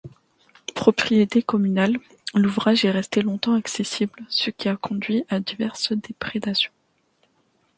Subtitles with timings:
[0.73, 1.97] Propriété communale,
[2.33, 6.71] l'ouvrage est resté longtemps accessible, ce qui a conduit à diverses déprédations.